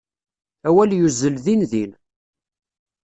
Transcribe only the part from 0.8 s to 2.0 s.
yuzzel din din.